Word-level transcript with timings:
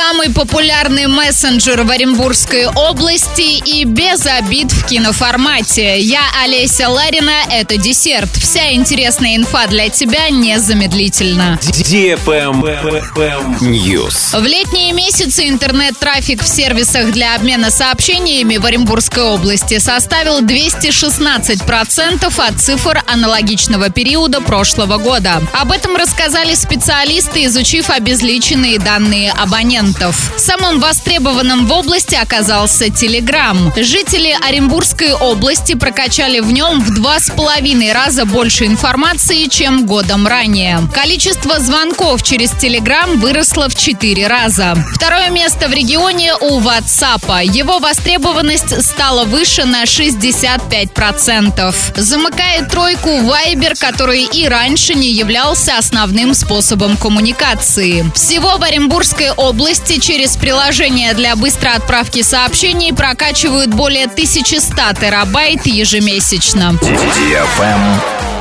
самый 0.00 0.30
популярный 0.30 1.08
мессенджер 1.08 1.82
в 1.82 1.90
Оренбургской 1.90 2.68
области 2.68 3.58
и 3.58 3.84
без 3.84 4.24
обид 4.24 4.72
в 4.72 4.86
киноформате. 4.86 6.00
Я 6.00 6.22
Олеся 6.42 6.88
Ларина, 6.88 7.34
это 7.50 7.76
десерт. 7.76 8.30
Вся 8.30 8.72
интересная 8.72 9.36
инфа 9.36 9.66
для 9.66 9.90
тебя 9.90 10.30
незамедлительно. 10.30 11.58
News. 13.60 14.40
В 14.40 14.46
летние 14.46 14.94
месяцы 14.94 15.46
интернет-трафик 15.46 16.42
в 16.42 16.48
сервисах 16.48 17.12
для 17.12 17.34
обмена 17.34 17.70
сообщениями 17.70 18.56
в 18.56 18.64
Оренбургской 18.64 19.24
области 19.24 19.78
составил 19.78 20.40
216% 20.40 22.48
от 22.48 22.58
цифр 22.58 23.04
аналогичного 23.06 23.90
периода 23.90 24.40
прошлого 24.40 24.96
года. 24.96 25.42
Об 25.52 25.72
этом 25.72 25.94
рассказали 25.96 26.54
специалисты, 26.54 27.44
изучив 27.44 27.90
обезличенные 27.90 28.78
данные 28.78 29.30
абонентов. 29.32 29.89
Самым 30.36 30.78
востребованным 30.80 31.66
в 31.66 31.72
области 31.72 32.14
оказался 32.14 32.86
Telegram. 32.86 33.72
Жители 33.82 34.36
Оренбургской 34.46 35.12
области 35.12 35.74
прокачали 35.74 36.40
в 36.40 36.52
нем 36.52 36.80
в 36.80 36.94
два 36.94 37.18
с 37.18 37.30
половиной 37.30 37.92
раза 37.92 38.24
больше 38.24 38.66
информации, 38.66 39.46
чем 39.46 39.86
годом 39.86 40.26
ранее. 40.26 40.80
Количество 40.94 41.58
звонков 41.58 42.22
через 42.22 42.52
Telegram 42.52 43.16
выросло 43.16 43.68
в 43.68 43.74
четыре 43.74 44.26
раза. 44.26 44.74
Второе 44.94 45.30
место 45.30 45.68
в 45.68 45.72
регионе 45.72 46.34
у 46.34 46.60
WhatsApp. 46.60 47.46
Его 47.46 47.78
востребованность 47.78 48.84
стала 48.84 49.24
выше 49.24 49.64
на 49.64 49.84
65%. 49.84 51.74
Замыкает 51.96 52.68
тройку 52.70 53.08
Viber, 53.08 53.78
который 53.78 54.24
и 54.24 54.46
раньше 54.48 54.94
не 54.94 55.10
являлся 55.10 55.78
основным 55.78 56.34
способом 56.34 56.96
коммуникации. 56.96 58.04
Всего 58.14 58.58
в 58.58 58.62
Оренбургской 58.62 59.30
области 59.30 59.69
через 60.00 60.36
приложение 60.36 61.14
для 61.14 61.36
быстрой 61.36 61.74
отправки 61.74 62.22
сообщений 62.22 62.92
прокачивают 62.92 63.72
более 63.72 64.06
1100 64.06 64.74
терабайт 65.00 65.64
ежемесячно. 65.64 66.76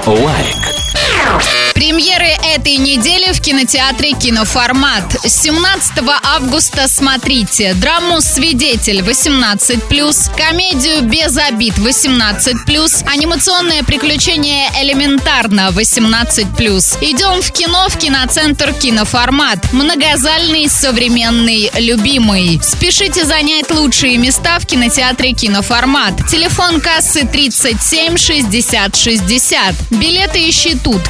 Лайк. 0.07 1.68
Премьеры 1.79 2.27
этой 2.53 2.75
недели 2.75 3.31
в 3.31 3.39
кинотеатре 3.39 4.11
«Киноформат». 4.11 5.15
17 5.25 5.93
августа 6.25 6.89
смотрите 6.89 7.73
драму 7.73 8.19
«Свидетель» 8.19 8.99
18+, 8.99 10.35
комедию 10.35 11.03
«Без 11.03 11.37
обид» 11.37 11.75
18+, 11.77 13.05
анимационное 13.07 13.83
приключение 13.83 14.69
«Элементарно» 14.81 15.69
18+. 15.69 16.97
Идем 16.99 17.41
в 17.41 17.49
кино 17.53 17.87
в 17.87 17.97
киноцентр 17.97 18.73
«Киноформат». 18.73 19.71
Многозальный, 19.71 20.67
современный, 20.67 21.71
любимый. 21.77 22.59
Спешите 22.61 23.23
занять 23.23 23.71
лучшие 23.71 24.17
места 24.17 24.59
в 24.59 24.65
кинотеатре 24.65 25.31
«Киноформат». 25.31 26.27
Телефон 26.29 26.81
кассы 26.81 27.25
37 27.25 28.17
60 28.17 28.95
60. 28.97 29.75
Билеты 29.91 30.49
ищи 30.49 30.75
тут. 30.75 31.07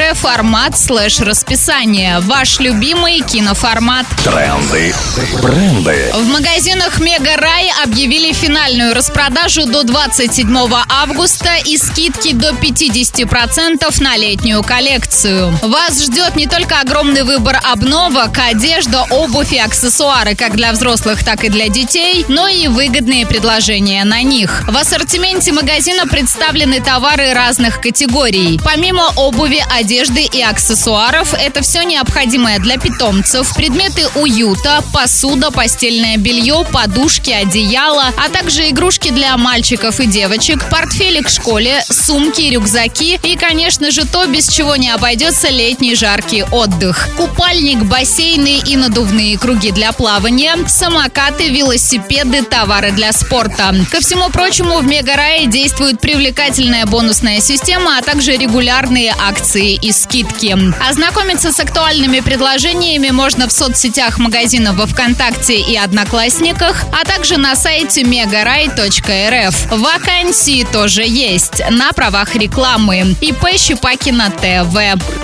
Кино-формат 0.00 0.78
слэш 0.78 1.20
расписание. 1.20 2.20
Ваш 2.20 2.58
любимый 2.58 3.20
киноформат. 3.20 4.06
Тренды. 4.24 4.94
Бренды. 5.42 6.10
В 6.14 6.26
магазинах 6.26 6.98
Мега 7.00 7.36
Рай 7.36 7.70
объявили 7.84 8.32
финальную 8.32 8.94
распродажу 8.94 9.66
до 9.66 9.82
27 9.82 10.56
августа 10.88 11.50
и 11.66 11.76
скидки 11.76 12.32
до 12.32 12.50
50% 12.50 14.02
на 14.02 14.16
летнюю 14.16 14.62
коллекцию. 14.62 15.54
Вас 15.60 16.02
ждет 16.02 16.34
не 16.34 16.46
только 16.46 16.80
огромный 16.80 17.22
выбор 17.22 17.60
обновок, 17.62 18.38
одежда, 18.38 19.04
обувь 19.10 19.52
и 19.52 19.58
аксессуары 19.58 20.34
как 20.34 20.56
для 20.56 20.72
взрослых, 20.72 21.22
так 21.24 21.44
и 21.44 21.50
для 21.50 21.68
детей, 21.68 22.24
но 22.26 22.48
и 22.48 22.68
выгодные 22.68 23.26
предложения 23.26 24.04
на 24.04 24.22
них. 24.22 24.62
В 24.66 24.76
ассортименте 24.78 25.52
магазина 25.52 26.06
представлены 26.06 26.80
товары 26.80 27.34
разных 27.34 27.82
категорий. 27.82 28.58
Помимо 28.64 29.10
обуви, 29.16 29.62
одежды 29.70 29.89
и 29.90 30.40
аксессуаров, 30.40 31.34
это 31.34 31.62
все 31.62 31.82
необходимое 31.82 32.60
для 32.60 32.78
питомцев, 32.78 33.52
предметы 33.56 34.06
уюта, 34.14 34.84
посуда, 34.92 35.50
постельное 35.50 36.16
белье, 36.16 36.64
подушки, 36.70 37.30
одеяло, 37.30 38.04
а 38.16 38.28
также 38.28 38.70
игрушки 38.70 39.10
для 39.10 39.36
мальчиков 39.36 39.98
и 39.98 40.06
девочек, 40.06 40.64
портфели 40.70 41.20
к 41.22 41.28
школе, 41.28 41.82
сумки, 41.90 42.42
рюкзаки 42.42 43.18
и, 43.24 43.36
конечно 43.36 43.90
же, 43.90 44.06
то, 44.06 44.26
без 44.26 44.48
чего 44.48 44.76
не 44.76 44.90
обойдется 44.90 45.48
летний 45.48 45.96
жаркий 45.96 46.44
отдых. 46.44 47.08
Купальник, 47.16 47.78
бассейны 47.78 48.60
и 48.64 48.76
надувные 48.76 49.36
круги 49.38 49.72
для 49.72 49.90
плавания, 49.90 50.54
самокаты, 50.68 51.48
велосипеды, 51.48 52.42
товары 52.42 52.92
для 52.92 53.12
спорта. 53.12 53.74
Ко 53.90 54.00
всему 54.00 54.28
прочему, 54.30 54.78
в 54.78 54.86
Мегарае 54.86 55.46
действует 55.46 56.00
привлекательная 56.00 56.86
бонусная 56.86 57.40
система, 57.40 57.98
а 57.98 58.02
также 58.02 58.36
регулярные 58.36 59.12
акции 59.18 59.79
и 59.82 59.92
скидки. 59.92 60.56
Ознакомиться 60.88 61.52
с 61.52 61.60
актуальными 61.60 62.20
предложениями 62.20 63.10
можно 63.10 63.48
в 63.48 63.52
соцсетях 63.52 64.18
магазина 64.18 64.72
во 64.72 64.86
ВКонтакте 64.86 65.60
и 65.60 65.76
Одноклассниках, 65.76 66.84
а 66.92 67.04
также 67.04 67.36
на 67.36 67.56
сайте 67.56 68.02
megarai.rf. 68.02 69.76
Вакансии 69.76 70.66
тоже 70.72 71.02
есть 71.02 71.62
на 71.70 71.92
правах 71.92 72.34
рекламы. 72.34 73.16
ИП 73.20 73.56
Щепакина 73.56 74.30
ТВ. 74.30 74.74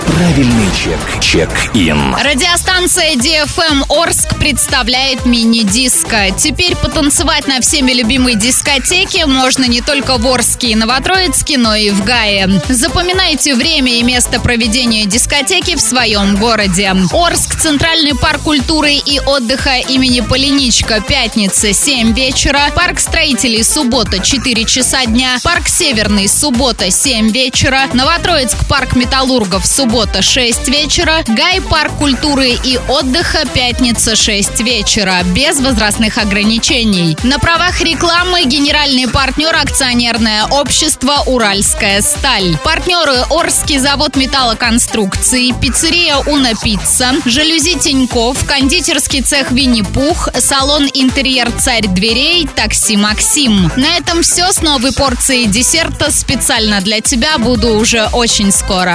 Правильный 0.07 0.69
чек. 0.83 1.21
Check-in. 1.21 2.15
Радиостанция 2.15 3.15
DFM 3.17 3.85
Орск 3.89 4.37
представляет 4.39 5.27
мини-диско. 5.27 6.31
Теперь 6.39 6.77
потанцевать 6.77 7.47
на 7.47 7.61
всеми 7.61 7.93
любимой 7.93 8.35
дискотеке 8.35 9.27
можно 9.27 9.65
не 9.65 9.81
только 9.81 10.17
в 10.17 10.27
Орске 10.27 10.69
и 10.69 10.75
Новотроицке, 10.75 11.59
но 11.59 11.75
и 11.75 11.91
в 11.91 12.05
Гае. 12.05 12.63
Запоминайте 12.69 13.55
время 13.55 13.99
и 13.99 14.03
место 14.03 14.41
проведения 14.47 15.07
дискотеки 15.07 15.75
в 15.75 15.81
своем 15.81 16.37
городе. 16.37 16.95
Орск, 17.11 17.61
Центральный 17.61 18.17
парк 18.17 18.43
культуры 18.43 18.93
и 18.93 19.19
отдыха 19.19 19.79
имени 19.79 20.21
Поляничко, 20.21 21.01
пятница, 21.01 21.73
7 21.73 22.13
вечера. 22.13 22.71
Парк 22.73 23.01
строителей, 23.01 23.65
суббота, 23.65 24.21
4 24.21 24.65
часа 24.65 25.05
дня. 25.05 25.41
Парк 25.43 25.67
Северный, 25.67 26.29
суббота, 26.29 26.93
7 26.93 27.31
вечера. 27.31 27.89
Новотроицк, 27.93 28.57
парк 28.69 28.95
металлургов, 28.95 29.67
суббота, 29.67 30.23
6 30.23 30.69
вечера. 30.69 31.25
Гай, 31.27 31.61
парк 31.61 31.97
культуры 31.99 32.51
и 32.51 32.79
отдыха, 32.89 33.49
пятница, 33.53 34.15
6 34.15 34.61
вечера. 34.61 35.25
Без 35.35 35.59
возрастных 35.59 36.19
ограничений. 36.19 37.17
На 37.25 37.41
правах 37.41 37.81
рекламы 37.81 38.45
генеральный 38.45 39.09
партнер 39.09 39.57
акционерное 39.57 40.45
общество 40.45 41.25
«Уральская 41.27 42.01
сталь». 42.01 42.57
Партнеры 42.63 43.25
Орский 43.29 43.79
завод 43.79 44.15
металлоконструкций, 44.37 45.55
пиццерия 45.63 46.19
«Уна 46.19 46.53
Пицца», 46.63 47.15
жалюзи 47.25 47.79
Тиньков, 47.79 48.45
кондитерский 48.47 49.23
цех 49.23 49.51
«Винни-Пух», 49.51 50.29
салон 50.39 50.91
«Интерьер 50.93 51.51
Царь 51.53 51.87
дверей», 51.87 52.47
такси 52.55 52.99
«Максим». 52.99 53.73
На 53.77 53.97
этом 53.97 54.23
все 54.23 54.53
с 54.53 54.61
новой 54.61 54.93
порцией 54.93 55.47
десерта 55.47 56.11
специально 56.11 56.83
для 56.83 57.01
тебя 57.01 57.39
буду 57.39 57.79
уже 57.79 58.09
очень 58.13 58.53
скоро. 58.53 58.95